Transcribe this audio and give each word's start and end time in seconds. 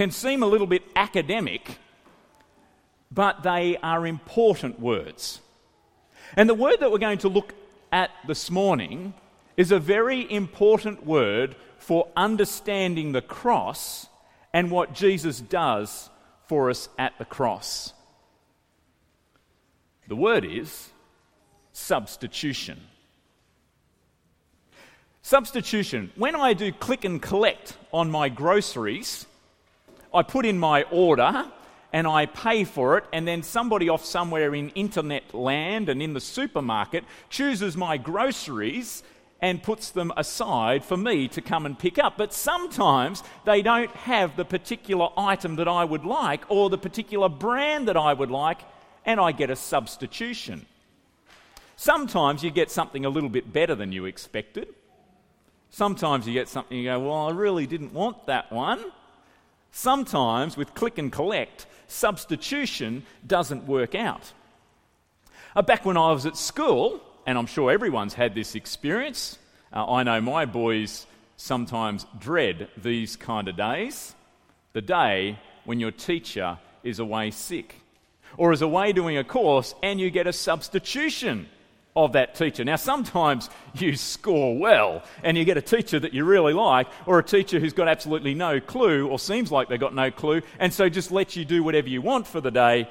can 0.00 0.10
seem 0.10 0.42
a 0.42 0.46
little 0.46 0.66
bit 0.66 0.82
academic, 0.96 1.76
but 3.12 3.42
they 3.42 3.76
are 3.82 4.06
important 4.06 4.80
words. 4.80 5.42
And 6.38 6.48
the 6.48 6.54
word 6.54 6.80
that 6.80 6.90
we're 6.90 6.96
going 6.96 7.18
to 7.18 7.28
look 7.28 7.52
at 7.92 8.08
this 8.26 8.50
morning 8.50 9.12
is 9.58 9.70
a 9.70 9.78
very 9.78 10.32
important 10.32 11.04
word 11.04 11.54
for 11.76 12.08
understanding 12.16 13.12
the 13.12 13.20
cross 13.20 14.06
and 14.54 14.70
what 14.70 14.94
Jesus 14.94 15.38
does 15.38 16.08
for 16.48 16.70
us 16.70 16.88
at 16.98 17.18
the 17.18 17.26
cross. 17.26 17.92
The 20.08 20.16
word 20.16 20.46
is 20.46 20.88
substitution. 21.74 22.80
Substitution. 25.20 26.10
When 26.16 26.34
I 26.34 26.54
do 26.54 26.72
click 26.72 27.04
and 27.04 27.20
collect 27.20 27.76
on 27.92 28.10
my 28.10 28.30
groceries, 28.30 29.26
I 30.12 30.22
put 30.22 30.44
in 30.46 30.58
my 30.58 30.82
order 30.84 31.46
and 31.92 32.06
I 32.06 32.26
pay 32.26 32.64
for 32.64 32.98
it, 32.98 33.04
and 33.12 33.26
then 33.26 33.42
somebody 33.42 33.88
off 33.88 34.04
somewhere 34.04 34.54
in 34.54 34.70
internet 34.70 35.34
land 35.34 35.88
and 35.88 36.00
in 36.00 36.12
the 36.12 36.20
supermarket 36.20 37.04
chooses 37.28 37.76
my 37.76 37.96
groceries 37.96 39.02
and 39.42 39.62
puts 39.62 39.90
them 39.90 40.12
aside 40.16 40.84
for 40.84 40.96
me 40.96 41.26
to 41.28 41.40
come 41.40 41.66
and 41.66 41.78
pick 41.78 41.98
up. 41.98 42.16
But 42.16 42.32
sometimes 42.32 43.22
they 43.44 43.62
don't 43.62 43.90
have 43.90 44.36
the 44.36 44.44
particular 44.44 45.08
item 45.16 45.56
that 45.56 45.66
I 45.66 45.84
would 45.84 46.04
like 46.04 46.48
or 46.48 46.70
the 46.70 46.78
particular 46.78 47.28
brand 47.28 47.88
that 47.88 47.96
I 47.96 48.12
would 48.12 48.30
like, 48.30 48.60
and 49.04 49.18
I 49.18 49.32
get 49.32 49.50
a 49.50 49.56
substitution. 49.56 50.66
Sometimes 51.76 52.44
you 52.44 52.50
get 52.50 52.70
something 52.70 53.04
a 53.04 53.08
little 53.08 53.30
bit 53.30 53.52
better 53.52 53.74
than 53.74 53.90
you 53.90 54.04
expected. 54.04 54.68
Sometimes 55.70 56.26
you 56.26 56.34
get 56.34 56.48
something 56.48 56.76
you 56.76 56.84
go, 56.84 57.00
Well, 57.00 57.28
I 57.28 57.30
really 57.32 57.66
didn't 57.66 57.94
want 57.94 58.26
that 58.26 58.52
one. 58.52 58.84
Sometimes 59.72 60.56
with 60.56 60.74
click 60.74 60.98
and 60.98 61.12
collect, 61.12 61.66
substitution 61.86 63.04
doesn't 63.26 63.66
work 63.66 63.94
out. 63.94 64.32
Uh, 65.54 65.62
back 65.62 65.84
when 65.84 65.96
I 65.96 66.12
was 66.12 66.26
at 66.26 66.36
school, 66.36 67.00
and 67.26 67.36
I'm 67.38 67.46
sure 67.46 67.70
everyone's 67.70 68.14
had 68.14 68.34
this 68.34 68.54
experience, 68.54 69.38
uh, 69.72 69.90
I 69.90 70.02
know 70.02 70.20
my 70.20 70.44
boys 70.44 71.06
sometimes 71.36 72.06
dread 72.18 72.68
these 72.76 73.16
kind 73.16 73.48
of 73.48 73.56
days 73.56 74.14
the 74.72 74.82
day 74.82 75.38
when 75.64 75.80
your 75.80 75.90
teacher 75.90 76.58
is 76.82 76.98
away 76.98 77.30
sick 77.30 77.76
or 78.36 78.52
is 78.52 78.62
away 78.62 78.92
doing 78.92 79.16
a 79.16 79.24
course 79.24 79.74
and 79.82 80.00
you 80.00 80.10
get 80.10 80.26
a 80.26 80.32
substitution 80.32 81.48
of 81.96 82.12
that 82.12 82.34
teacher. 82.34 82.64
Now, 82.64 82.76
sometimes 82.76 83.50
you 83.74 83.96
score 83.96 84.56
well 84.56 85.02
and 85.22 85.36
you 85.36 85.44
get 85.44 85.56
a 85.56 85.62
teacher 85.62 85.98
that 85.98 86.14
you 86.14 86.24
really 86.24 86.52
like, 86.52 86.88
or 87.06 87.18
a 87.18 87.24
teacher 87.24 87.58
who's 87.58 87.72
got 87.72 87.88
absolutely 87.88 88.34
no 88.34 88.60
clue 88.60 89.08
or 89.08 89.18
seems 89.18 89.50
like 89.50 89.68
they've 89.68 89.80
got 89.80 89.94
no 89.94 90.10
clue, 90.10 90.42
and 90.58 90.72
so 90.72 90.88
just 90.88 91.10
lets 91.10 91.36
you 91.36 91.44
do 91.44 91.62
whatever 91.62 91.88
you 91.88 92.02
want 92.02 92.26
for 92.26 92.40
the 92.40 92.50
day. 92.50 92.88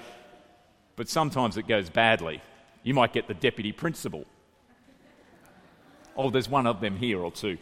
But 0.96 1.08
sometimes 1.08 1.58
it 1.58 1.68
goes 1.68 1.90
badly. 1.90 2.42
You 2.84 2.94
might 2.94 3.14
get 3.14 3.28
the 3.28 3.34
deputy 3.34 3.72
principal. 3.72 4.26
Oh, 6.18 6.30
there's 6.30 6.50
one 6.50 6.68
of 6.68 6.82
them 6.82 6.98
here 6.98 7.20
or 7.20 7.32
two. 7.32 7.58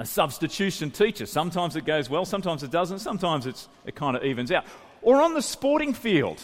A 0.00 0.06
substitution 0.06 0.90
teacher. 0.90 1.26
Sometimes 1.26 1.76
it 1.76 1.84
goes 1.84 2.10
well, 2.10 2.24
sometimes 2.24 2.62
it 2.62 2.70
doesn't, 2.70 3.00
sometimes 3.00 3.46
it's 3.46 3.68
it 3.84 3.94
kind 3.94 4.16
of 4.16 4.24
evens 4.24 4.50
out. 4.50 4.64
Or 5.02 5.20
on 5.22 5.34
the 5.34 5.42
sporting 5.42 5.92
field. 5.92 6.42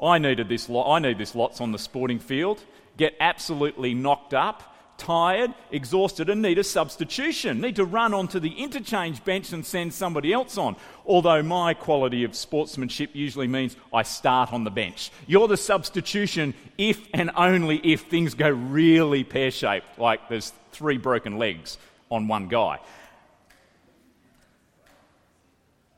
I 0.00 0.18
needed 0.18 0.48
this 0.48 0.68
lot. 0.68 0.94
I 0.94 0.98
need 1.00 1.18
this 1.18 1.34
lots 1.34 1.60
on 1.60 1.72
the 1.72 1.78
sporting 1.78 2.18
field. 2.18 2.62
Get 2.96 3.14
absolutely 3.20 3.94
knocked 3.94 4.32
up, 4.32 4.76
tired, 4.96 5.52
exhausted, 5.70 6.30
and 6.30 6.40
need 6.42 6.58
a 6.58 6.64
substitution. 6.64 7.60
Need 7.60 7.76
to 7.76 7.84
run 7.84 8.14
onto 8.14 8.38
the 8.38 8.50
interchange 8.50 9.24
bench 9.24 9.52
and 9.52 9.66
send 9.66 9.92
somebody 9.92 10.32
else 10.32 10.56
on. 10.56 10.76
Although 11.04 11.42
my 11.42 11.74
quality 11.74 12.24
of 12.24 12.36
sportsmanship 12.36 13.10
usually 13.14 13.48
means 13.48 13.76
I 13.92 14.02
start 14.02 14.52
on 14.52 14.64
the 14.64 14.70
bench. 14.70 15.10
You're 15.26 15.48
the 15.48 15.56
substitution 15.56 16.54
if 16.76 17.00
and 17.12 17.30
only 17.36 17.78
if 17.78 18.02
things 18.02 18.34
go 18.34 18.50
really 18.50 19.24
pear 19.24 19.50
shaped, 19.50 19.98
like 19.98 20.28
there's 20.28 20.52
three 20.72 20.98
broken 20.98 21.38
legs 21.38 21.76
on 22.10 22.28
one 22.28 22.48
guy. 22.48 22.78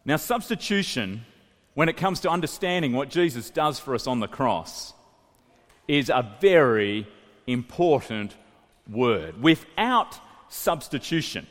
Now, 0.05 0.17
substitution 0.17 1.27
when 1.81 1.89
it 1.89 1.97
comes 1.97 2.21
to 2.21 2.29
understanding 2.29 2.93
what 2.93 3.09
Jesus 3.09 3.49
does 3.49 3.79
for 3.79 3.95
us 3.95 4.07
on 4.07 4.21
the 4.21 4.29
cross 4.29 4.93
is 5.89 6.11
a 6.11 6.37
very 6.39 7.09
important 7.47 8.37
word. 8.87 9.43
Without 9.43 10.21
substitution, 10.51 11.47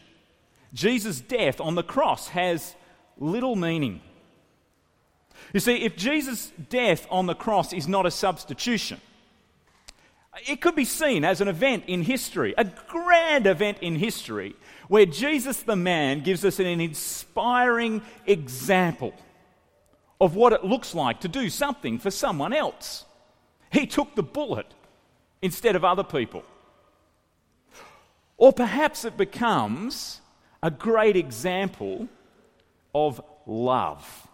Jesus' 0.72 1.20
death 1.20 1.60
on 1.60 1.74
the 1.74 1.82
cross 1.82 2.28
has 2.28 2.76
little 3.18 3.56
meaning. 3.56 4.02
You 5.52 5.60
see, 5.60 5.78
if 5.78 5.98
Jesus' 5.98 6.52
death 6.70 7.08
on 7.10 7.26
the 7.26 7.34
cross 7.34 7.74
is 7.74 7.88
not 7.88 8.06
a 8.06 8.12
substitution, 8.12 9.02
it 10.48 10.62
could 10.62 10.76
be 10.76 10.86
seen 10.86 11.26
as 11.26 11.42
an 11.42 11.48
event 11.48 11.86
in 11.88 12.04
history, 12.04 12.54
a 12.56 12.66
grand 12.66 13.48
event 13.48 13.80
in 13.82 13.96
history, 13.96 14.56
where 14.90 15.08
Jesus 15.08 15.64
the 15.64 15.76
man 15.76 16.22
gives 16.22 16.46
us 16.46 16.60
an 16.60 16.68
inspiring 16.68 18.04
example 18.28 19.16
of 20.22 20.36
what 20.36 20.54
it 20.54 20.64
looks 20.64 20.94
like 20.94 21.22
to 21.22 21.28
do 21.28 21.50
something 21.50 21.98
for 21.98 22.12
someone 22.12 22.54
else. 22.54 23.06
He 23.72 23.86
took 23.88 24.16
the 24.16 24.24
bullet 24.24 24.68
instead 25.42 25.76
of 25.76 25.86
other 25.86 26.04
people. 26.04 26.44
Or 28.38 28.54
perhaps 28.54 29.06
it 29.06 29.18
becomes 29.18 30.22
a 30.62 30.72
great 30.72 31.16
example 31.16 32.08
of 32.94 33.22
love. 33.46 34.28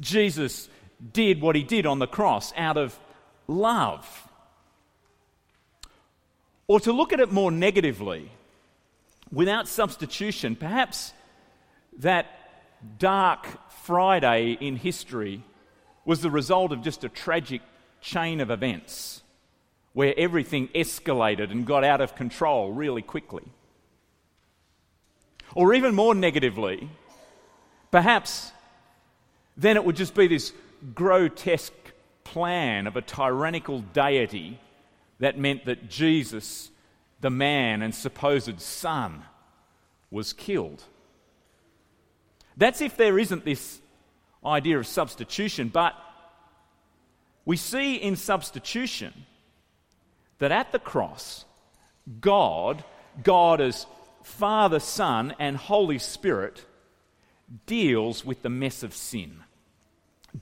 Jesus 0.00 0.68
did 1.12 1.40
what 1.40 1.56
he 1.56 1.62
did 1.62 1.86
on 1.86 1.98
the 1.98 2.06
cross 2.06 2.52
out 2.56 2.76
of 2.76 2.98
love. 3.46 4.28
Or 6.66 6.80
to 6.80 6.92
look 6.92 7.12
at 7.12 7.20
it 7.20 7.32
more 7.32 7.50
negatively, 7.50 8.30
without 9.32 9.68
substitution, 9.68 10.54
perhaps 10.54 11.12
that 11.98 12.26
dark 12.98 13.46
Friday 13.88 14.58
in 14.60 14.76
history 14.76 15.42
was 16.04 16.20
the 16.20 16.30
result 16.30 16.72
of 16.72 16.82
just 16.82 17.04
a 17.04 17.08
tragic 17.08 17.62
chain 18.02 18.42
of 18.42 18.50
events 18.50 19.22
where 19.94 20.12
everything 20.18 20.68
escalated 20.74 21.50
and 21.50 21.66
got 21.66 21.84
out 21.84 22.02
of 22.02 22.14
control 22.14 22.70
really 22.70 23.00
quickly. 23.00 23.44
Or 25.54 25.72
even 25.72 25.94
more 25.94 26.14
negatively, 26.14 26.90
perhaps 27.90 28.52
then 29.56 29.78
it 29.78 29.84
would 29.86 29.96
just 29.96 30.14
be 30.14 30.26
this 30.26 30.52
grotesque 30.94 31.72
plan 32.24 32.86
of 32.86 32.94
a 32.94 33.00
tyrannical 33.00 33.80
deity 33.80 34.60
that 35.18 35.38
meant 35.38 35.64
that 35.64 35.88
Jesus, 35.88 36.70
the 37.22 37.30
man 37.30 37.80
and 37.80 37.94
supposed 37.94 38.60
son, 38.60 39.24
was 40.10 40.34
killed. 40.34 40.84
That's 42.58 42.80
if 42.80 42.96
there 42.96 43.18
isn't 43.18 43.44
this 43.44 43.80
idea 44.44 44.78
of 44.78 44.86
substitution, 44.86 45.68
but 45.68 45.94
we 47.44 47.56
see 47.56 47.94
in 47.94 48.16
substitution 48.16 49.14
that 50.38 50.50
at 50.50 50.72
the 50.72 50.80
cross, 50.80 51.44
God, 52.20 52.84
God 53.22 53.60
as 53.60 53.86
Father, 54.24 54.80
Son, 54.80 55.34
and 55.38 55.56
Holy 55.56 55.98
Spirit, 55.98 56.64
deals 57.66 58.24
with 58.24 58.42
the 58.42 58.50
mess 58.50 58.82
of 58.82 58.92
sin. 58.92 59.38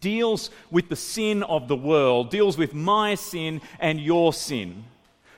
Deals 0.00 0.50
with 0.70 0.88
the 0.88 0.96
sin 0.96 1.42
of 1.42 1.68
the 1.68 1.76
world, 1.76 2.30
deals 2.30 2.56
with 2.56 2.74
my 2.74 3.14
sin 3.14 3.60
and 3.78 4.00
your 4.00 4.32
sin. 4.32 4.84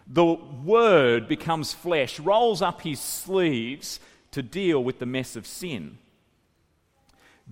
The 0.07 0.25
Word 0.25 1.29
becomes 1.29 1.75
flesh, 1.75 2.21
rolls 2.21 2.63
up 2.63 2.83
his 2.83 3.01
sleeves 3.01 3.99
to 4.31 4.43
deal 4.43 4.83
with 4.83 5.01
the 5.01 5.07
mess 5.07 5.35
of 5.35 5.47
sin 5.47 5.99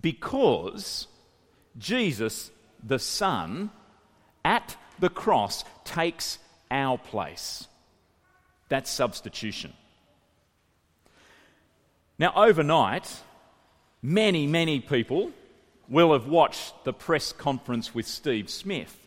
because 0.01 1.07
Jesus, 1.79 2.51
the 2.83 2.99
Son, 2.99 3.71
at 4.45 4.77
the 4.99 5.09
cross 5.09 5.65
takes 5.85 6.39
our 6.71 6.99
place. 6.99 7.67
That's 8.69 8.91
substitution. 8.91 9.73
Now, 12.19 12.33
overnight, 12.35 13.23
many, 14.03 14.47
many 14.47 14.81
people 14.81 15.33
will 15.89 16.13
have 16.13 16.27
watched 16.27 16.85
the 16.85 16.93
press 16.93 17.33
conference 17.33 17.95
with 17.95 18.07
Steve 18.07 18.51
Smith. 18.51 18.99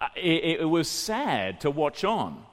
Uh, 0.00 0.08
it, 0.16 0.60
it, 0.60 0.64
was 0.64 0.88
sad 0.88 1.60
to 1.60 1.70
watch 1.70 2.04
on. 2.04 2.44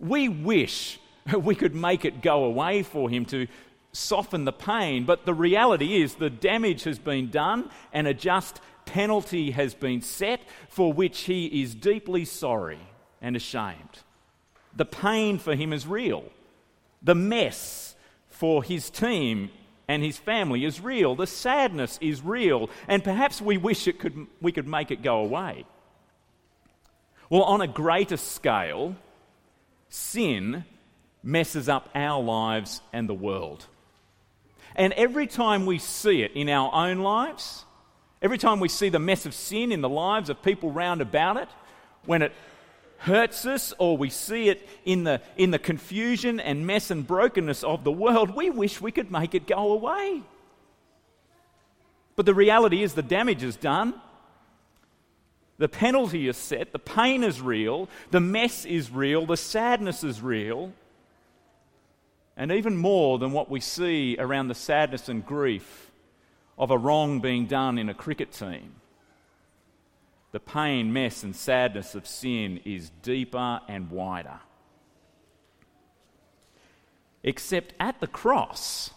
We 0.00 0.28
wish 0.28 0.98
we 1.38 1.54
could 1.54 1.74
make 1.74 2.04
it 2.04 2.22
go 2.22 2.44
away 2.44 2.82
for 2.82 3.10
him 3.10 3.26
to 3.26 3.46
soften 3.92 4.44
the 4.44 4.52
pain, 4.52 5.04
but 5.04 5.24
the 5.26 5.34
reality 5.34 6.02
is 6.02 6.14
the 6.14 6.30
damage 6.30 6.84
has 6.84 6.98
been 6.98 7.30
done 7.30 7.70
and 7.92 8.06
a 8.06 8.14
just 8.14 8.60
penalty 8.84 9.50
has 9.50 9.74
been 9.74 10.00
set 10.00 10.40
for 10.68 10.92
which 10.92 11.20
he 11.22 11.62
is 11.62 11.74
deeply 11.74 12.24
sorry 12.24 12.80
and 13.20 13.36
ashamed. 13.36 14.00
The 14.76 14.84
pain 14.84 15.38
for 15.38 15.54
him 15.54 15.72
is 15.72 15.86
real. 15.86 16.24
The 17.02 17.14
mess 17.14 17.94
for 18.28 18.62
his 18.62 18.90
team 18.90 19.50
and 19.88 20.02
his 20.02 20.18
family 20.18 20.64
is 20.64 20.80
real. 20.80 21.14
The 21.14 21.26
sadness 21.26 21.98
is 22.00 22.22
real, 22.22 22.70
and 22.86 23.02
perhaps 23.02 23.40
we 23.40 23.56
wish 23.56 23.88
it 23.88 23.98
could, 23.98 24.26
we 24.40 24.52
could 24.52 24.68
make 24.68 24.90
it 24.90 25.02
go 25.02 25.18
away. 25.18 25.64
Well, 27.30 27.42
on 27.42 27.60
a 27.60 27.66
greater 27.66 28.16
scale, 28.16 28.96
sin 29.88 30.64
messes 31.22 31.68
up 31.68 31.88
our 31.94 32.22
lives 32.22 32.80
and 32.92 33.08
the 33.08 33.14
world. 33.14 33.66
And 34.78 34.92
every 34.92 35.26
time 35.26 35.66
we 35.66 35.78
see 35.78 36.22
it 36.22 36.32
in 36.34 36.48
our 36.48 36.72
own 36.72 37.00
lives, 37.00 37.64
every 38.22 38.38
time 38.38 38.60
we 38.60 38.68
see 38.68 38.88
the 38.88 39.00
mess 39.00 39.26
of 39.26 39.34
sin 39.34 39.72
in 39.72 39.80
the 39.80 39.88
lives 39.88 40.30
of 40.30 40.40
people 40.40 40.70
round 40.70 41.00
about 41.00 41.36
it, 41.36 41.48
when 42.06 42.22
it 42.22 42.32
hurts 42.98 43.44
us 43.44 43.74
or 43.78 43.96
we 43.96 44.08
see 44.08 44.48
it 44.48 44.68
in 44.84 45.02
the, 45.02 45.20
in 45.36 45.50
the 45.50 45.58
confusion 45.58 46.38
and 46.38 46.64
mess 46.64 46.92
and 46.92 47.04
brokenness 47.06 47.64
of 47.64 47.82
the 47.82 47.90
world, 47.90 48.36
we 48.36 48.50
wish 48.50 48.80
we 48.80 48.92
could 48.92 49.10
make 49.10 49.34
it 49.34 49.48
go 49.48 49.72
away. 49.72 50.22
But 52.14 52.24
the 52.24 52.34
reality 52.34 52.84
is 52.84 52.94
the 52.94 53.02
damage 53.02 53.42
is 53.42 53.56
done. 53.56 53.94
The 55.58 55.68
penalty 55.68 56.28
is 56.28 56.36
set, 56.36 56.70
the 56.70 56.78
pain 56.78 57.24
is 57.24 57.40
real, 57.40 57.88
the 58.12 58.20
mess 58.20 58.64
is 58.64 58.92
real, 58.92 59.26
the 59.26 59.36
sadness 59.36 60.04
is 60.04 60.22
real. 60.22 60.72
And 62.38 62.52
even 62.52 62.76
more 62.76 63.18
than 63.18 63.32
what 63.32 63.50
we 63.50 63.58
see 63.58 64.16
around 64.16 64.46
the 64.46 64.54
sadness 64.54 65.08
and 65.08 65.26
grief 65.26 65.90
of 66.56 66.70
a 66.70 66.78
wrong 66.78 67.20
being 67.20 67.46
done 67.46 67.78
in 67.78 67.88
a 67.88 67.94
cricket 67.94 68.30
team, 68.30 68.76
the 70.30 70.38
pain, 70.38 70.92
mess, 70.92 71.24
and 71.24 71.34
sadness 71.34 71.96
of 71.96 72.06
sin 72.06 72.60
is 72.64 72.90
deeper 73.02 73.60
and 73.66 73.90
wider. 73.90 74.38
Except 77.24 77.74
at 77.80 77.98
the 77.98 78.06
cross, 78.06 78.92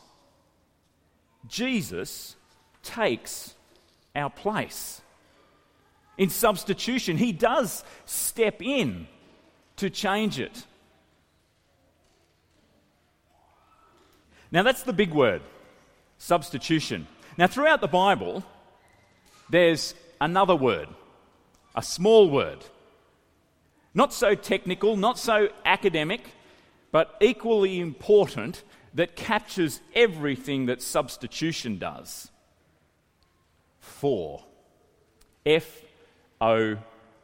Jesus 1.47 2.35
takes 2.83 3.55
our 4.15 4.29
place. 4.29 5.01
In 6.15 6.29
substitution, 6.29 7.17
he 7.17 7.31
does 7.31 7.83
step 8.05 8.61
in 8.61 9.07
to 9.77 9.89
change 9.89 10.39
it. 10.39 10.67
Now, 14.51 14.63
that's 14.63 14.83
the 14.83 14.93
big 14.93 15.11
word 15.11 15.41
substitution. 16.17 17.07
Now, 17.37 17.47
throughout 17.47 17.81
the 17.81 17.87
Bible, 17.87 18.43
there's 19.49 19.95
another 20.19 20.55
word, 20.55 20.87
a 21.75 21.81
small 21.81 22.29
word. 22.29 22.65
Not 23.93 24.13
so 24.13 24.35
technical, 24.35 24.95
not 24.97 25.17
so 25.17 25.49
academic, 25.65 26.21
but 26.91 27.15
equally 27.21 27.79
important 27.79 28.63
that 28.93 29.15
captures 29.15 29.79
everything 29.95 30.65
that 30.65 30.81
substitution 30.81 31.77
does. 31.77 32.29
For. 33.79 34.43
F 35.45 35.81
O 36.39 36.77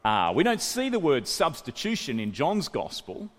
R. 0.04 0.34
We 0.34 0.44
don't 0.44 0.62
see 0.62 0.90
the 0.90 1.00
word 1.00 1.28
substitution 1.28 2.20
in 2.20 2.32
John's 2.32 2.68
Gospel, 2.68 3.30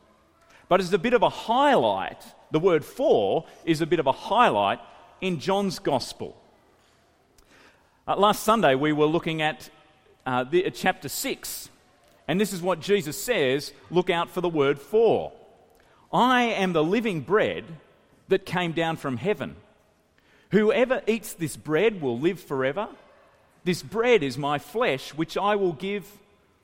but 0.69 0.81
it's 0.81 0.93
a 0.93 0.99
bit 0.99 1.14
of 1.14 1.23
a 1.23 1.29
highlight 1.29 2.23
the 2.50 2.59
word 2.59 2.85
for 2.85 3.45
is 3.65 3.81
a 3.81 3.87
bit 3.87 4.00
of 4.00 4.06
a 4.06 4.12
highlight 4.12 4.81
in 5.21 5.41
John's 5.41 5.79
Gospel. 5.79 6.37
Uh, 8.06 8.17
last 8.17 8.43
Sunday, 8.43 8.75
we 8.75 8.93
were 8.93 9.06
looking 9.06 9.43
at 9.43 9.69
uh, 10.25 10.45
the, 10.45 10.67
uh, 10.67 10.71
chapter 10.71 11.09
6, 11.09 11.69
and 12.27 12.41
this 12.41 12.53
is 12.53 12.62
what 12.62 12.81
Jesus 12.81 13.21
says 13.21 13.73
look 13.91 14.11
out 14.11 14.31
for 14.31 14.41
the 14.41 14.49
word 14.49 14.79
for. 14.79 15.33
I 16.12 16.45
am 16.45 16.73
the 16.73 16.85
living 16.85 17.21
bread 17.21 17.65
that 18.29 18.47
came 18.47 18.73
down 18.73 18.97
from 18.97 19.17
heaven. 19.17 19.56
Whoever 20.51 21.03
eats 21.06 21.35
this 21.35 21.56
bread 21.56 22.01
will 22.01 22.19
live 22.19 22.41
forever. 22.41 22.89
This 23.65 23.83
bread 23.83 24.23
is 24.23 24.39
my 24.39 24.59
flesh, 24.59 25.12
which 25.12 25.37
I 25.37 25.56
will 25.56 25.75
give 25.75 26.06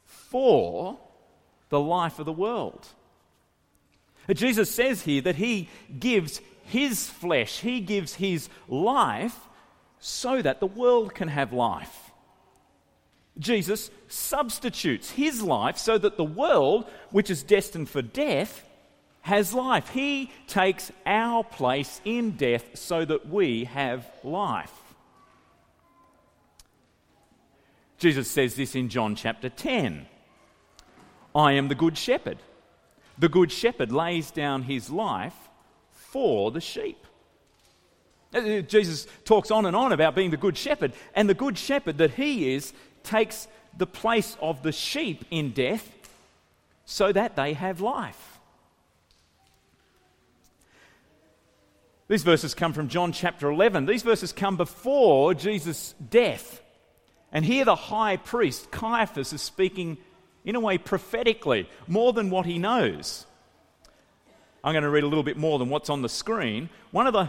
for 0.06 0.98
the 1.68 1.80
life 1.80 2.18
of 2.18 2.26
the 2.26 2.32
world. 2.32 2.88
Jesus 4.32 4.70
says 4.70 5.02
here 5.02 5.20
that 5.22 5.36
he 5.36 5.68
gives 5.98 6.40
his 6.64 7.08
flesh, 7.08 7.60
he 7.60 7.80
gives 7.80 8.14
his 8.14 8.48
life 8.68 9.38
so 9.98 10.40
that 10.40 10.60
the 10.60 10.66
world 10.66 11.14
can 11.14 11.28
have 11.28 11.52
life. 11.52 12.10
Jesus 13.38 13.90
substitutes 14.08 15.10
his 15.10 15.42
life 15.42 15.76
so 15.76 15.98
that 15.98 16.16
the 16.16 16.24
world, 16.24 16.88
which 17.10 17.30
is 17.30 17.42
destined 17.42 17.88
for 17.88 18.00
death, 18.00 18.64
has 19.22 19.52
life. 19.52 19.88
He 19.88 20.30
takes 20.46 20.92
our 21.04 21.42
place 21.42 22.00
in 22.04 22.32
death 22.32 22.64
so 22.74 23.04
that 23.04 23.28
we 23.28 23.64
have 23.64 24.06
life. 24.22 24.72
Jesus 27.98 28.30
says 28.30 28.54
this 28.54 28.74
in 28.74 28.88
John 28.88 29.14
chapter 29.14 29.48
10 29.48 30.06
I 31.34 31.52
am 31.52 31.68
the 31.68 31.74
good 31.74 31.98
shepherd. 31.98 32.38
The 33.18 33.28
good 33.28 33.52
shepherd 33.52 33.92
lays 33.92 34.30
down 34.30 34.62
his 34.62 34.90
life 34.90 35.36
for 35.92 36.50
the 36.50 36.60
sheep. 36.60 36.98
Uh, 38.34 38.60
Jesus 38.60 39.06
talks 39.24 39.50
on 39.50 39.66
and 39.66 39.76
on 39.76 39.92
about 39.92 40.14
being 40.14 40.30
the 40.30 40.36
good 40.36 40.56
shepherd, 40.56 40.92
and 41.14 41.28
the 41.28 41.34
good 41.34 41.56
shepherd 41.56 41.98
that 41.98 42.12
he 42.12 42.54
is 42.54 42.72
takes 43.02 43.46
the 43.76 43.86
place 43.86 44.36
of 44.40 44.62
the 44.62 44.72
sheep 44.72 45.24
in 45.30 45.52
death 45.52 45.90
so 46.84 47.12
that 47.12 47.36
they 47.36 47.52
have 47.52 47.80
life. 47.80 48.38
These 52.08 52.22
verses 52.22 52.54
come 52.54 52.72
from 52.72 52.88
John 52.88 53.12
chapter 53.12 53.48
11. 53.48 53.86
These 53.86 54.02
verses 54.02 54.32
come 54.32 54.56
before 54.56 55.32
Jesus' 55.34 55.94
death. 56.10 56.60
And 57.32 57.44
here 57.44 57.64
the 57.64 57.74
high 57.74 58.18
priest, 58.18 58.70
Caiaphas, 58.70 59.32
is 59.32 59.40
speaking 59.40 59.96
in 60.44 60.56
a 60.56 60.60
way 60.60 60.78
prophetically, 60.78 61.68
more 61.86 62.12
than 62.12 62.30
what 62.30 62.46
he 62.46 62.58
knows. 62.58 63.26
I'm 64.62 64.72
going 64.72 64.82
to 64.82 64.90
read 64.90 65.04
a 65.04 65.08
little 65.08 65.22
bit 65.22 65.36
more 65.36 65.58
than 65.58 65.68
what's 65.68 65.90
on 65.90 66.02
the 66.02 66.08
screen. 66.08 66.70
One 66.90 67.06
of 67.06 67.12
the 67.12 67.28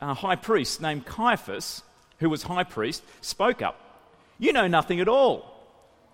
uh, 0.00 0.14
high 0.14 0.36
priests, 0.36 0.80
named 0.80 1.06
Caiaphas, 1.06 1.82
who 2.18 2.28
was 2.28 2.42
high 2.42 2.64
priest, 2.64 3.02
spoke 3.20 3.62
up. 3.62 3.78
You 4.38 4.52
know 4.52 4.66
nothing 4.66 5.00
at 5.00 5.08
all. 5.08 5.50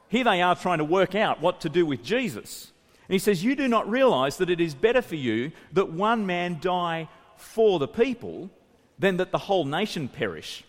Here 0.09 0.25
they 0.25 0.43
are 0.43 0.55
trying 0.55 0.79
to 0.79 0.85
work 0.85 1.15
out 1.15 1.41
what 1.41 1.61
to 1.63 1.69
do 1.69 1.87
with 1.87 2.03
Jesus. 2.03 2.73
And 3.09 3.15
he 3.15 3.19
says, 3.19 3.45
You 3.45 3.55
do 3.55 3.69
not 3.69 3.89
realize 3.89 4.37
that 4.39 4.51
it 4.51 4.61
is 4.61 4.75
better 4.75 5.03
for 5.03 5.17
you 5.17 5.53
that 5.73 5.91
one 5.91 6.27
man 6.27 6.59
die 6.61 7.09
for 7.37 7.79
the 7.79 7.89
people 7.89 8.51
than 8.99 9.19
that 9.19 9.31
the 9.31 9.39
whole 9.39 9.65
nation 9.65 10.09
perish. 10.09 10.65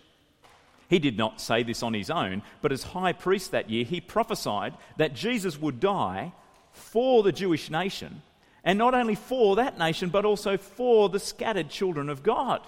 He 0.89 0.99
did 0.99 1.17
not 1.17 1.41
say 1.41 1.63
this 1.63 1.83
on 1.83 1.93
his 1.93 2.09
own, 2.09 2.41
but 2.61 2.71
as 2.71 2.83
high 2.83 3.13
priest 3.13 3.51
that 3.51 3.69
year, 3.69 3.83
he 3.83 3.99
prophesied 3.99 4.73
that 4.97 5.13
Jesus 5.13 5.59
would 5.59 5.79
die 5.79 6.33
for 6.71 7.23
the 7.23 7.31
Jewish 7.31 7.69
nation, 7.69 8.21
and 8.63 8.77
not 8.77 8.93
only 8.93 9.15
for 9.15 9.55
that 9.57 9.77
nation, 9.77 10.09
but 10.09 10.25
also 10.25 10.57
for 10.57 11.09
the 11.09 11.19
scattered 11.19 11.69
children 11.69 12.09
of 12.09 12.23
God. 12.23 12.61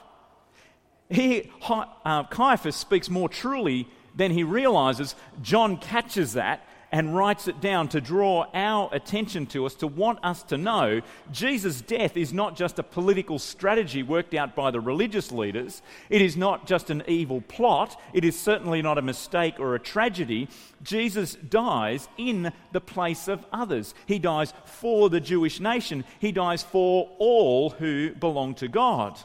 He, 1.09 1.51
uh, 1.67 2.23
Caiaphas 2.25 2.75
speaks 2.75 3.09
more 3.09 3.29
truly 3.29 3.87
than 4.15 4.31
he 4.31 4.43
realizes. 4.43 5.15
John 5.41 5.77
catches 5.77 6.33
that 6.33 6.67
and 6.91 7.15
writes 7.15 7.47
it 7.47 7.61
down 7.61 7.87
to 7.89 8.01
draw 8.01 8.45
our 8.53 8.89
attention 8.91 9.45
to 9.47 9.65
us, 9.65 9.75
to 9.75 9.87
want 9.87 10.19
us 10.23 10.41
to 10.43 10.57
know 10.57 11.01
Jesus' 11.31 11.81
death 11.81 12.17
is 12.17 12.33
not 12.33 12.55
just 12.55 12.79
a 12.79 12.83
political 12.83 13.37
strategy 13.37 14.01
worked 14.01 14.33
out 14.33 14.55
by 14.55 14.71
the 14.71 14.79
religious 14.79 15.31
leaders. 15.31 15.81
It 16.09 16.21
is 16.21 16.35
not 16.35 16.65
just 16.65 16.89
an 16.89 17.03
evil 17.07 17.41
plot. 17.41 17.99
It 18.13 18.25
is 18.25 18.39
certainly 18.39 18.81
not 18.81 18.97
a 18.97 19.03
mistake 19.03 19.59
or 19.59 19.75
a 19.75 19.79
tragedy. 19.79 20.47
Jesus 20.81 21.35
dies 21.35 22.07
in 22.17 22.51
the 22.71 22.81
place 22.81 23.27
of 23.27 23.45
others. 23.51 23.93
He 24.05 24.17
dies 24.17 24.53
for 24.65 25.09
the 25.09 25.19
Jewish 25.19 25.59
nation, 25.59 26.05
He 26.19 26.31
dies 26.31 26.63
for 26.63 27.09
all 27.19 27.69
who 27.69 28.13
belong 28.15 28.55
to 28.55 28.67
God. 28.67 29.19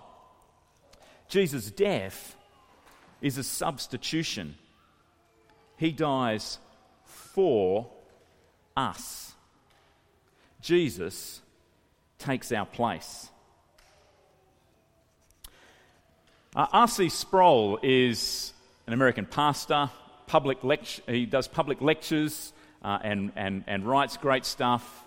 Jesus' 1.28 1.70
death 1.70 2.36
is 3.22 3.38
a 3.38 3.42
substitution. 3.42 4.56
He 5.76 5.90
dies 5.90 6.58
for 7.34 7.90
us. 8.76 9.32
Jesus 10.60 11.40
takes 12.18 12.52
our 12.52 12.64
place. 12.64 13.28
Uh, 16.54 16.66
R.C. 16.72 17.08
Sproul 17.08 17.80
is 17.82 18.52
an 18.86 18.92
American 18.92 19.26
pastor. 19.26 19.90
Public 20.28 20.62
lect- 20.62 21.00
he 21.08 21.26
does 21.26 21.48
public 21.48 21.82
lectures 21.82 22.52
uh, 22.84 23.00
and, 23.02 23.32
and, 23.34 23.64
and 23.66 23.84
writes 23.84 24.16
great 24.16 24.44
stuff. 24.44 25.02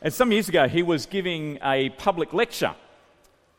And 0.00 0.14
some 0.14 0.32
years 0.32 0.48
ago, 0.48 0.66
he 0.66 0.82
was 0.82 1.04
giving 1.04 1.58
a 1.62 1.90
public 1.90 2.32
lecture, 2.32 2.74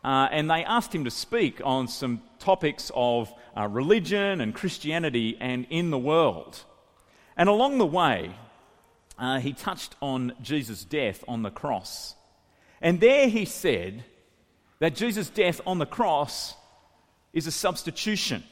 uh, 0.03 0.27
and 0.31 0.49
they 0.49 0.63
asked 0.63 0.93
him 0.93 1.03
to 1.03 1.11
speak 1.11 1.61
on 1.63 1.87
some 1.87 2.23
topics 2.39 2.91
of 2.95 3.31
uh, 3.55 3.67
religion 3.67 4.41
and 4.41 4.55
Christianity 4.55 5.37
and 5.39 5.67
in 5.69 5.91
the 5.91 5.99
world. 5.99 6.63
And 7.41 7.49
along 7.49 7.79
the 7.79 7.87
way, 7.87 8.29
uh, 9.17 9.39
he 9.39 9.53
touched 9.53 9.95
on 9.99 10.33
Jesus' 10.43 10.85
death 10.85 11.23
on 11.27 11.41
the 11.41 11.49
cross. 11.49 12.13
And 12.79 12.99
there 12.99 13.29
he 13.29 13.45
said 13.45 14.03
that 14.77 14.93
Jesus' 14.93 15.27
death 15.31 15.59
on 15.65 15.79
the 15.79 15.87
cross 15.87 16.53
is 17.33 17.47
a 17.47 17.51
substitution, 17.51 18.43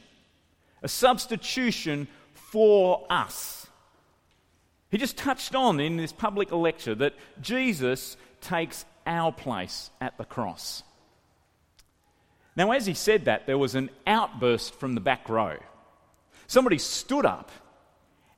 a 0.82 0.88
substitution 0.88 2.08
for 2.34 3.06
us. 3.08 3.68
He 4.90 4.98
just 4.98 5.16
touched 5.16 5.54
on 5.54 5.78
in 5.78 5.96
this 5.96 6.12
public 6.12 6.50
lecture 6.50 6.96
that 6.96 7.14
Jesus 7.40 8.16
takes 8.40 8.84
our 9.06 9.30
place 9.30 9.90
at 10.00 10.18
the 10.18 10.24
cross. 10.24 10.82
Now, 12.56 12.72
as 12.72 12.86
he 12.86 12.94
said 12.94 13.26
that, 13.26 13.46
there 13.46 13.56
was 13.56 13.76
an 13.76 13.90
outburst 14.04 14.74
from 14.74 14.96
the 14.96 15.00
back 15.00 15.28
row. 15.28 15.58
Somebody 16.48 16.78
stood 16.78 17.24
up 17.24 17.52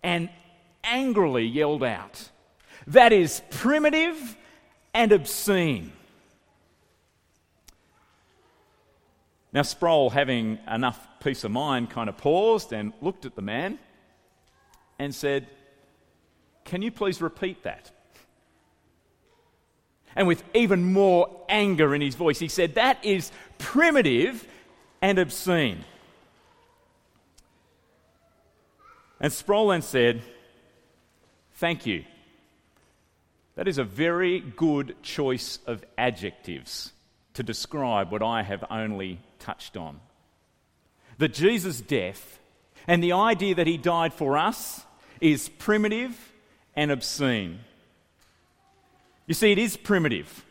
and 0.03 0.29
angrily 0.85 1.45
yelled 1.45 1.83
out, 1.83 2.31
That 2.87 3.13
is 3.13 3.43
primitive 3.51 4.37
and 4.95 5.13
obscene. 5.13 5.93
Now, 9.53 9.63
Sproul, 9.63 10.11
having 10.11 10.59
enough 10.71 10.99
peace 11.21 11.45
of 11.45 11.51
mind, 11.51 11.91
kind 11.91 12.09
of 12.09 12.17
paused 12.17 12.73
and 12.73 12.93
looked 13.03 13.27
at 13.27 13.37
the 13.37 13.43
man 13.43 13.79
and 14.99 15.15
said, 15.15 15.47
Can 16.65 16.81
you 16.81 16.91
please 16.91 17.21
repeat 17.21 17.63
that? 17.65 17.91
And 20.15 20.27
with 20.27 20.43
even 20.55 20.93
more 20.93 21.45
anger 21.49 21.95
in 21.95 22.01
his 22.01 22.15
voice, 22.15 22.39
he 22.39 22.49
said, 22.49 22.75
That 22.75 23.05
is 23.05 23.31
primitive 23.59 24.47
and 25.01 25.19
obscene. 25.19 25.85
And 29.21 29.33
Sproul 29.33 29.69
then 29.69 29.83
said, 29.83 30.23
Thank 31.63 31.87
you. 31.87 32.03
That 33.55 33.69
is 33.69 33.79
a 33.79 33.85
very 33.85 34.41
good 34.41 34.97
choice 35.01 35.61
of 35.65 35.85
adjectives 35.97 36.93
to 37.35 37.45
describe 37.45 38.11
what 38.11 38.21
I 38.21 38.43
have 38.43 38.65
only 38.69 39.21
touched 39.39 39.77
on. 39.77 40.01
That 41.19 41.33
Jesus' 41.33 41.81
death 41.81 42.41
and 42.89 43.01
the 43.01 43.13
idea 43.13 43.55
that 43.55 43.69
he 43.69 43.77
died 43.77 44.13
for 44.13 44.37
us 44.37 44.85
is 45.21 45.51
primitive 45.51 46.33
and 46.75 46.91
obscene. 46.91 47.61
You 49.29 49.35
see, 49.35 49.53
it 49.53 49.59
is 49.59 49.77
primitive. 49.77 50.45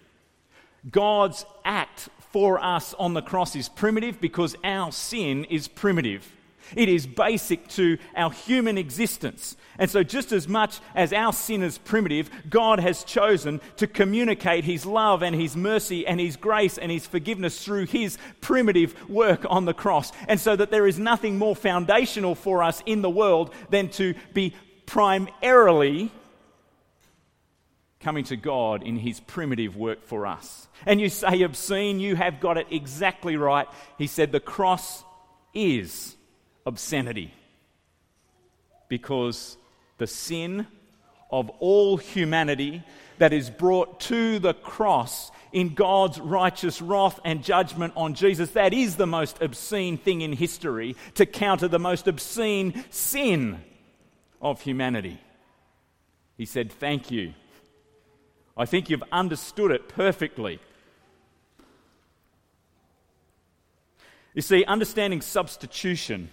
God's 0.89 1.43
act 1.65 2.07
for 2.31 2.57
us 2.63 2.93
on 2.93 3.15
the 3.15 3.21
cross 3.21 3.53
is 3.57 3.67
primitive 3.67 4.21
because 4.21 4.55
our 4.63 4.93
sin 4.93 5.43
is 5.43 5.67
primitive. 5.67 6.31
It 6.75 6.89
is 6.89 7.07
basic 7.07 7.67
to 7.69 7.97
our 8.15 8.31
human 8.31 8.77
existence. 8.77 9.55
And 9.77 9.89
so, 9.89 10.03
just 10.03 10.31
as 10.31 10.47
much 10.47 10.79
as 10.95 11.13
our 11.13 11.33
sin 11.33 11.63
is 11.63 11.77
primitive, 11.77 12.29
God 12.49 12.79
has 12.79 13.03
chosen 13.03 13.61
to 13.77 13.87
communicate 13.87 14.63
His 14.63 14.85
love 14.85 15.23
and 15.23 15.35
His 15.35 15.55
mercy 15.55 16.05
and 16.05 16.19
His 16.19 16.37
grace 16.37 16.77
and 16.77 16.91
His 16.91 17.07
forgiveness 17.07 17.63
through 17.63 17.87
His 17.87 18.17
primitive 18.41 19.09
work 19.09 19.45
on 19.49 19.65
the 19.65 19.73
cross. 19.73 20.11
And 20.27 20.39
so, 20.39 20.55
that 20.55 20.71
there 20.71 20.87
is 20.87 20.99
nothing 20.99 21.37
more 21.37 21.55
foundational 21.55 22.35
for 22.35 22.63
us 22.63 22.83
in 22.85 23.01
the 23.01 23.09
world 23.09 23.53
than 23.69 23.89
to 23.89 24.13
be 24.33 24.53
primarily 24.85 26.11
coming 28.01 28.23
to 28.25 28.35
God 28.35 28.83
in 28.83 28.97
His 28.97 29.19
primitive 29.19 29.75
work 29.75 30.03
for 30.03 30.25
us. 30.27 30.67
And 30.85 30.99
you 30.99 31.09
say 31.09 31.41
obscene, 31.43 31.99
you 31.99 32.15
have 32.15 32.39
got 32.39 32.57
it 32.57 32.67
exactly 32.71 33.37
right. 33.37 33.67
He 33.97 34.07
said 34.07 34.31
the 34.31 34.39
cross 34.39 35.03
is 35.53 36.15
obscenity 36.65 37.33
because 38.89 39.57
the 39.97 40.07
sin 40.07 40.67
of 41.29 41.49
all 41.59 41.97
humanity 41.97 42.83
that 43.17 43.33
is 43.33 43.49
brought 43.49 43.99
to 44.01 44.39
the 44.39 44.53
cross 44.53 45.31
in 45.53 45.73
God's 45.73 46.19
righteous 46.19 46.81
wrath 46.81 47.19
and 47.23 47.43
judgment 47.43 47.93
on 47.95 48.13
Jesus. 48.13 48.51
That 48.51 48.73
is 48.73 48.95
the 48.95 49.07
most 49.07 49.41
obscene 49.41 49.97
thing 49.97 50.21
in 50.21 50.33
history 50.33 50.95
to 51.15 51.25
counter 51.25 51.67
the 51.67 51.79
most 51.79 52.07
obscene 52.07 52.83
sin 52.89 53.61
of 54.41 54.61
humanity. 54.61 55.19
He 56.37 56.45
said, 56.45 56.71
Thank 56.71 57.11
you. 57.11 57.33
I 58.57 58.65
think 58.65 58.89
you've 58.89 59.03
understood 59.11 59.71
it 59.71 59.87
perfectly. 59.87 60.59
You 64.33 64.41
see, 64.41 64.63
understanding 64.65 65.21
substitution 65.21 66.29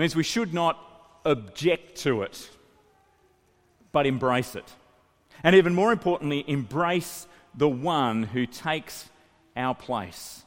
means 0.00 0.16
we 0.16 0.22
should 0.22 0.54
not 0.54 0.78
object 1.24 1.96
to 1.98 2.22
it, 2.22 2.50
but 3.92 4.06
embrace 4.06 4.56
it. 4.56 4.64
And 5.44 5.54
even 5.54 5.74
more 5.74 5.92
importantly, 5.92 6.44
embrace 6.48 7.26
the 7.54 7.68
one 7.68 8.22
who 8.22 8.46
takes 8.46 9.08
our 9.56 9.74
place 9.74 10.44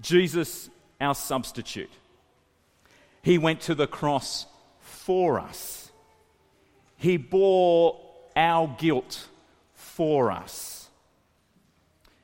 Jesus, 0.00 0.68
our 1.00 1.14
substitute. 1.14 1.90
He 3.22 3.38
went 3.38 3.60
to 3.62 3.74
the 3.74 3.86
cross 3.86 4.46
for 4.80 5.38
us, 5.40 5.90
He 6.96 7.16
bore 7.16 8.00
our 8.36 8.74
guilt 8.78 9.28
for 9.74 10.30
us. 10.30 10.88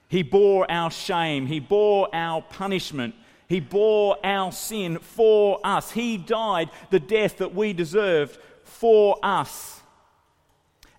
He 0.08 0.22
bore 0.22 0.70
our 0.70 0.90
shame, 0.90 1.46
He 1.46 1.60
bore 1.60 2.08
our 2.12 2.42
punishment 2.42 3.14
he 3.48 3.60
bore 3.60 4.18
our 4.22 4.52
sin 4.52 4.98
for 4.98 5.58
us. 5.64 5.90
He 5.90 6.18
died 6.18 6.68
the 6.90 7.00
death 7.00 7.38
that 7.38 7.54
we 7.54 7.72
deserved 7.72 8.38
for 8.64 9.18
us. 9.22 9.80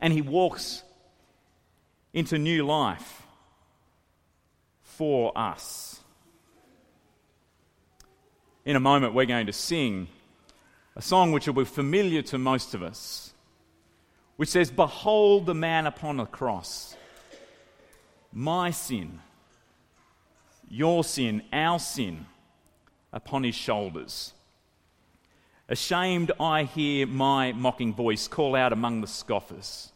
And 0.02 0.12
He 0.12 0.22
walks 0.22 0.82
into 2.12 2.40
new 2.40 2.66
life 2.66 3.22
for 4.82 5.32
us. 5.38 6.00
In 8.66 8.76
a 8.76 8.80
moment, 8.80 9.14
we're 9.14 9.26
going 9.26 9.46
to 9.46 9.54
sing 9.54 10.08
a 10.96 11.02
song 11.04 11.32
which 11.32 11.46
will 11.46 11.54
be 11.54 11.66
familiar 11.66 12.24
to 12.24 12.40
most 12.40 12.74
of 12.74 12.82
us, 12.82 13.32
which 14.38 14.50
says, 14.50 14.72
Behold 14.72 15.46
the 15.46 15.54
man 15.54 15.86
upon 15.86 16.18
the 16.18 16.26
cross, 16.26 16.96
my 18.34 18.72
sin, 18.72 19.20
your 20.68 21.04
sin, 21.04 21.44
our 21.54 21.78
sin 21.78 22.26
upon 23.12 23.44
his 23.44 23.56
shoulders. 23.56 24.34
Ashamed, 25.68 26.32
I 26.40 26.64
hear 26.64 27.06
my 27.06 27.52
mocking 27.52 27.94
voice 27.94 28.28
call 28.28 28.56
out 28.56 28.74
among 28.74 29.02
the 29.02 29.08
scoffers. 29.08 29.92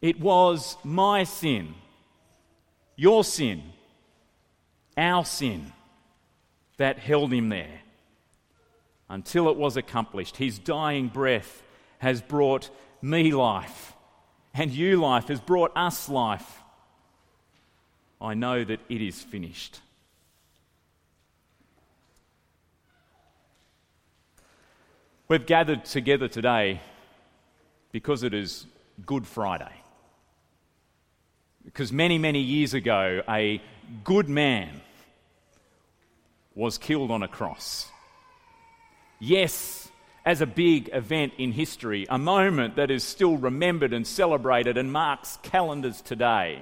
It 0.00 0.20
was 0.20 0.76
my 0.84 1.24
sin, 1.24 1.74
your 2.96 3.24
sin, 3.24 3.62
our 4.96 5.24
sin 5.24 5.72
that 6.76 6.98
held 6.98 7.32
him 7.32 7.48
there 7.48 7.80
until 9.08 9.48
it 9.48 9.56
was 9.56 9.76
accomplished. 9.76 10.36
His 10.36 10.58
dying 10.58 11.08
breath 11.08 11.62
has 11.98 12.20
brought 12.20 12.70
me 13.00 13.32
life, 13.32 13.92
and 14.54 14.70
you 14.70 14.96
life 14.96 15.28
has 15.28 15.40
brought 15.40 15.72
us 15.76 16.08
life. 16.08 16.60
I 18.20 18.34
know 18.34 18.64
that 18.64 18.80
it 18.88 19.02
is 19.02 19.20
finished. 19.20 19.80
We've 25.32 25.46
gathered 25.46 25.86
together 25.86 26.28
today 26.28 26.82
because 27.90 28.22
it 28.22 28.34
is 28.34 28.66
Good 29.06 29.26
Friday. 29.26 29.72
Because 31.64 31.90
many, 31.90 32.18
many 32.18 32.40
years 32.40 32.74
ago, 32.74 33.22
a 33.26 33.62
good 34.04 34.28
man 34.28 34.82
was 36.54 36.76
killed 36.76 37.10
on 37.10 37.22
a 37.22 37.28
cross. 37.28 37.88
Yes, 39.20 39.90
as 40.26 40.42
a 40.42 40.46
big 40.46 40.90
event 40.92 41.32
in 41.38 41.52
history, 41.52 42.06
a 42.10 42.18
moment 42.18 42.76
that 42.76 42.90
is 42.90 43.02
still 43.02 43.38
remembered 43.38 43.94
and 43.94 44.06
celebrated 44.06 44.76
and 44.76 44.92
marks 44.92 45.38
calendars 45.42 46.02
today. 46.02 46.60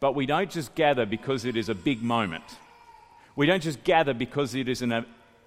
But 0.00 0.16
we 0.16 0.26
don't 0.26 0.50
just 0.50 0.74
gather 0.74 1.06
because 1.06 1.44
it 1.44 1.56
is 1.56 1.68
a 1.68 1.74
big 1.76 2.02
moment. 2.02 2.56
We 3.36 3.46
don't 3.46 3.62
just 3.62 3.84
gather 3.84 4.12
because 4.12 4.56
it 4.56 4.68
is 4.68 4.82
an 4.82 5.06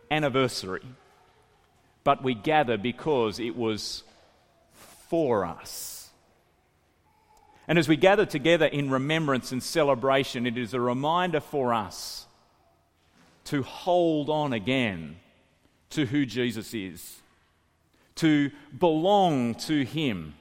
anniversary 0.09 0.85
but 2.03 2.23
we 2.23 2.33
gather 2.33 2.77
because 2.77 3.39
it 3.39 3.55
was 3.55 4.03
for 5.09 5.45
us. 5.45 6.09
And 7.67 7.77
as 7.77 7.87
we 7.87 7.97
gather 7.97 8.25
together 8.25 8.65
in 8.65 8.89
remembrance 8.89 9.51
and 9.51 9.61
celebration, 9.61 10.47
it 10.47 10.57
is 10.57 10.73
a 10.73 10.81
reminder 10.81 11.39
for 11.39 11.73
us 11.73 12.25
to 13.45 13.61
hold 13.63 14.29
on 14.29 14.53
again 14.53 15.17
to 15.91 16.05
who 16.05 16.25
Jesus 16.25 16.73
is, 16.73 17.19
to 18.15 18.51
belong 18.77 19.55
to 19.55 19.83
Him, 19.83 20.33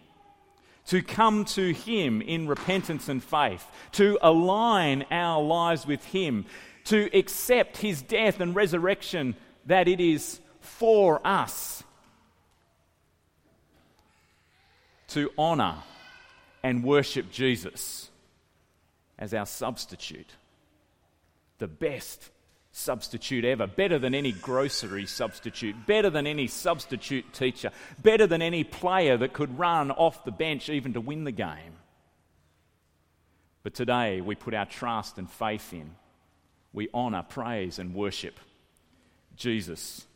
to 0.87 1.03
come 1.03 1.45
to 1.47 1.73
Him 1.73 2.23
in 2.23 2.49
repentance 2.49 3.09
and 3.09 3.23
faith, 3.23 3.67
to 3.93 4.19
align 4.23 5.05
our 5.11 5.43
lives 5.43 5.87
with 5.87 6.05
Him, 6.07 6.47
to 6.85 7.11
accept 7.15 7.79
His 7.79 8.01
death 8.03 8.41
and 8.41 8.55
resurrection, 8.55 9.37
that 9.67 9.89
it 9.89 10.01
is 10.01 10.41
for 10.61 11.21
us. 11.27 11.83
To 15.09 15.31
honor 15.39 15.77
and 16.63 16.85
worship 16.85 17.31
Jesus 17.31 18.11
as 19.19 19.35
our 19.35 19.47
substitute. 19.47 20.31
The 21.59 21.69
best 21.69 22.31
substitute 22.73 23.45
ever, 23.45 23.67
better 23.67 23.99
than 23.99 24.15
any 24.15 24.33
grocery 24.33 25.07
substitute, 25.07 25.75
better 25.87 26.11
than 26.11 26.27
any 26.27 26.47
substitute 26.47 27.33
teacher, 27.33 27.71
better 28.01 28.27
than 28.27 28.43
any 28.43 28.65
player 28.65 29.17
that 29.17 29.33
could 29.33 29.59
run 29.59 29.91
off 29.91 30.25
the 30.25 30.31
bench 30.31 30.69
even 30.69 30.93
to 30.93 31.01
win 31.01 31.25
the 31.25 31.33
game. 31.33 31.75
But 33.63 33.75
today 33.75 34.21
we 34.21 34.35
put 34.35 34.55
our 34.55 34.67
trust 34.67 35.19
and 35.19 35.29
faith 35.29 35.73
in, 35.73 35.91
we 36.73 36.89
honour, 36.95 37.25
praise, 37.29 37.79
and 37.79 37.95
worship 37.95 38.39
Jesus, 39.37 40.07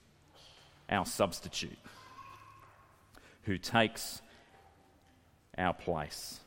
our 0.92 1.06
substitute, 1.06 1.78
who 3.42 3.58
takes 3.58 4.20
our 5.58 5.74
place. 5.74 6.38